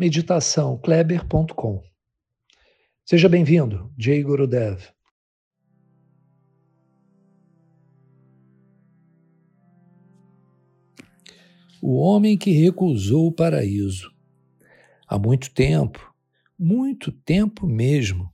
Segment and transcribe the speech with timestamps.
[0.00, 1.82] meditaçãokleber.com.
[3.04, 4.80] Seja bem-vindo, Jay Gurudev.
[11.82, 14.10] O homem que recusou o paraíso.
[15.06, 16.14] Há muito tempo,
[16.58, 18.32] muito tempo mesmo,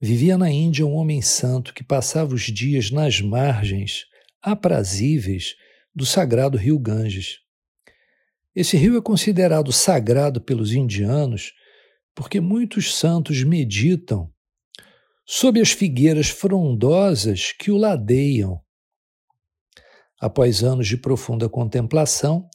[0.00, 4.06] vivia na Índia um homem santo que passava os dias nas margens
[4.40, 5.54] aprazíveis
[5.94, 7.42] do sagrado rio Ganges.
[8.54, 11.52] Esse rio é considerado sagrado pelos indianos
[12.14, 14.30] porque muitos santos meditam
[15.26, 18.60] sob as figueiras frondosas que o ladeiam.
[20.20, 22.46] Após anos de profunda contemplação,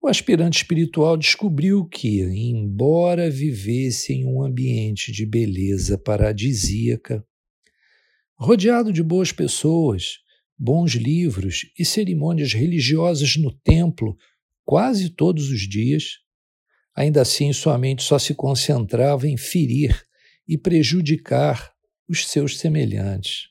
[0.00, 7.24] o aspirante espiritual descobriu que, embora vivesse em um ambiente de beleza paradisíaca,
[8.38, 10.20] rodeado de boas pessoas,
[10.56, 14.16] bons livros e cerimônias religiosas no templo
[14.70, 16.18] quase todos os dias,
[16.94, 20.06] ainda assim sua mente só se concentrava em ferir
[20.46, 21.72] e prejudicar
[22.08, 23.48] os seus semelhantes.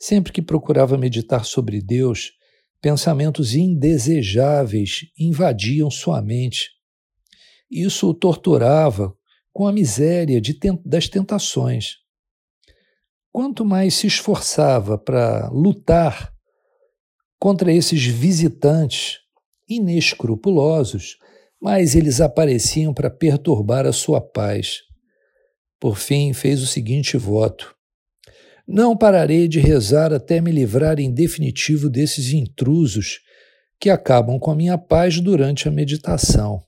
[0.00, 2.30] Sempre que procurava meditar sobre Deus,
[2.80, 6.70] pensamentos indesejáveis invadiam sua mente.
[7.68, 9.12] Isso o torturava
[9.52, 11.96] com a miséria tent das tentações.
[13.32, 16.32] Quanto mais se esforçava para lutar
[17.36, 19.26] contra esses visitantes
[19.68, 21.18] inescrupulosos,
[21.60, 24.82] mas eles apareciam para perturbar a sua paz.
[25.80, 27.74] Por fim, fez o seguinte voto:
[28.66, 33.20] Não pararei de rezar até me livrar em definitivo desses intrusos
[33.80, 36.62] que acabam com a minha paz durante a meditação.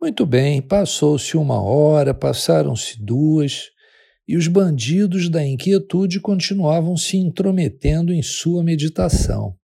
[0.00, 3.70] Muito bem, passou-se uma hora, passaram-se duas,
[4.28, 9.57] e os bandidos da inquietude continuavam se intrometendo em sua meditação.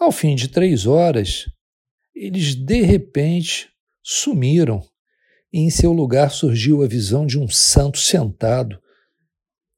[0.00, 1.44] Ao fim de três horas,
[2.14, 3.68] eles de repente
[4.02, 4.82] sumiram
[5.52, 8.80] e em seu lugar surgiu a visão de um santo sentado,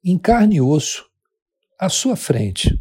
[0.05, 1.05] em carne e osso,
[1.77, 2.73] à sua frente.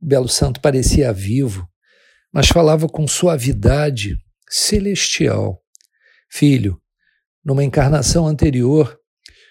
[0.00, 1.68] O belo santo parecia vivo,
[2.32, 4.16] mas falava com suavidade
[4.48, 5.60] celestial.
[6.30, 6.80] Filho,
[7.44, 8.96] numa encarnação anterior,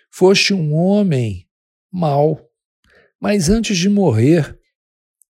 [0.09, 1.49] foste um homem
[1.91, 2.39] mau,
[3.19, 4.57] mas antes de morrer,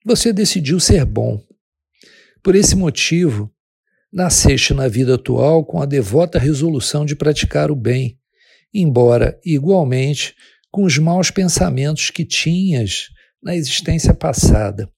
[0.05, 1.43] você decidiu ser bom.
[2.43, 3.55] Por esse motivo,
[4.13, 8.19] nasceste na vida atual com a devota resolução de praticar o bem,
[8.75, 10.35] embora, igualmente,
[10.71, 13.09] com os maus pensamentos que tinhas
[13.41, 14.91] na existência passada.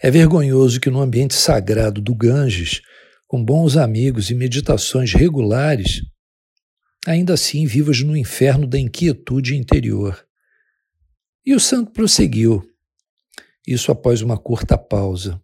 [0.00, 2.80] É vergonhoso que no ambiente sagrado do Ganges,
[3.26, 6.02] com bons amigos e meditações regulares,
[7.06, 10.26] ainda assim vivas no inferno da inquietude interior.
[11.44, 12.71] E o santo prosseguiu,
[13.66, 15.40] isso após uma curta pausa.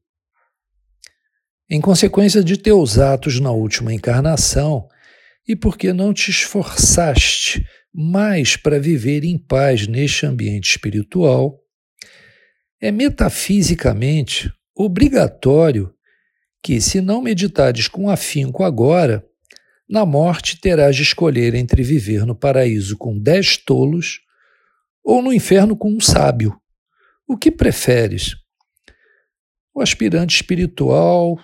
[1.71, 4.89] Em consequência de teus atos na última encarnação,
[5.47, 11.59] e porque não te esforçaste mais para viver em paz neste ambiente espiritual,
[12.81, 15.93] é metafisicamente obrigatório
[16.63, 19.25] que, se não meditares com afinco agora,
[19.89, 24.21] na morte terás de escolher entre viver no paraíso com dez tolos
[25.03, 26.61] ou no inferno com um sábio.
[27.31, 28.37] O que preferes?
[29.75, 31.39] O aspirante espiritual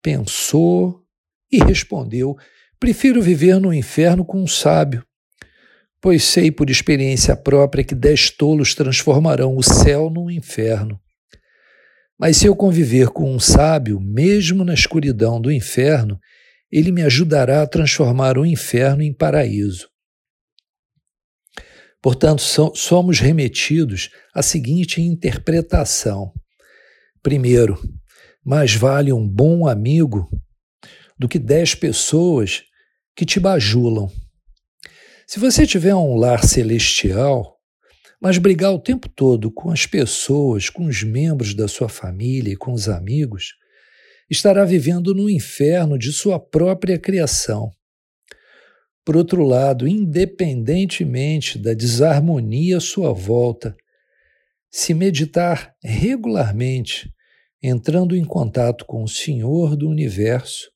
[0.00, 1.02] pensou
[1.50, 2.36] e respondeu:
[2.78, 5.04] Prefiro viver no inferno com um sábio,
[6.00, 11.00] pois sei por experiência própria que dez tolos transformarão o céu num inferno.
[12.16, 16.16] Mas se eu conviver com um sábio, mesmo na escuridão do inferno,
[16.70, 19.91] ele me ajudará a transformar o inferno em paraíso.
[22.02, 22.42] Portanto,
[22.74, 26.32] somos remetidos à seguinte interpretação.
[27.22, 27.80] Primeiro,
[28.44, 30.28] mais vale um bom amigo
[31.16, 32.64] do que dez pessoas
[33.14, 34.10] que te bajulam.
[35.28, 37.56] Se você tiver um lar celestial,
[38.20, 42.56] mas brigar o tempo todo com as pessoas, com os membros da sua família e
[42.56, 43.54] com os amigos,
[44.28, 47.70] estará vivendo no inferno de sua própria criação.
[49.04, 53.76] Por outro lado, independentemente da desarmonia à sua volta,
[54.70, 57.12] se meditar regularmente,
[57.62, 60.70] entrando em contato com o Senhor do universo,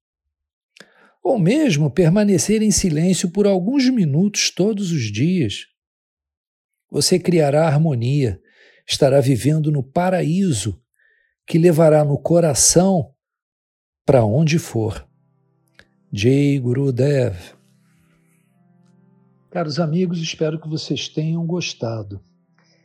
[1.22, 5.66] ou mesmo permanecer em silêncio por alguns minutos todos os dias.
[6.90, 8.40] Você criará harmonia,
[8.86, 10.80] estará vivendo no paraíso
[11.46, 13.12] que levará no coração
[14.04, 15.08] para onde for.
[16.12, 17.55] Jai Gurudev.
[19.50, 22.20] Caros amigos, espero que vocês tenham gostado.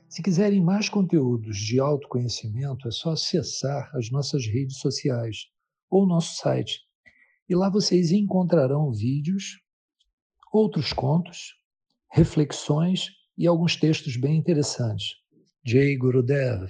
[0.08, 5.48] Se quiserem mais conteúdos de autoconhecimento, é só acessar as nossas redes sociais
[5.90, 6.80] ou nosso site.
[7.50, 9.60] E lá vocês encontrarão vídeos,
[10.54, 11.56] outros contos,
[12.12, 15.16] reflexões e alguns textos bem interessantes.
[15.66, 16.70] Jai Gurudev.